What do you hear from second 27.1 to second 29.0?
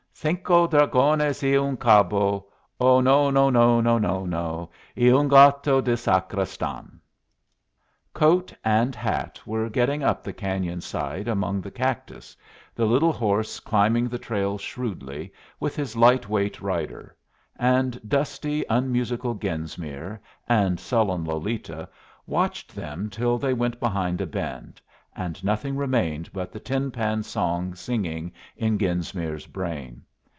song singing in